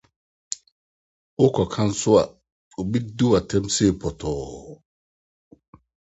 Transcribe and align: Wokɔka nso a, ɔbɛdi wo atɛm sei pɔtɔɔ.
Wokɔka 1.39 1.81
nso 1.89 2.11
a, 2.21 2.23
ɔbɛdi 2.79 3.23
wo 3.29 3.35
atɛm 3.39 3.65
sei 3.75 3.91
pɔtɔɔ. 4.01 4.41